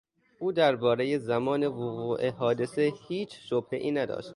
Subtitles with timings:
[0.39, 4.29] او دربارهی زمان وقوع حادثه هیچ شبههای نداشت.